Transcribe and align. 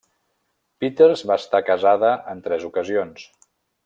Peters 0.83 1.23
va 1.31 1.37
estar 1.43 1.61
casada 1.69 2.11
en 2.33 2.41
tres 2.49 2.65
ocasions. 2.71 3.29